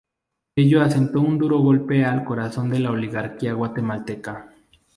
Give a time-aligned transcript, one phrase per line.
[0.55, 4.49] Ello asestó un duro golpe al corazón de la oligarquía guatemalteca.